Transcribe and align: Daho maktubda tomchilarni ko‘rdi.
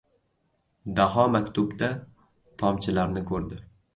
Daho 0.99 1.25
maktubda 1.35 1.91
tomchilarni 2.65 3.27
ko‘rdi. 3.31 3.63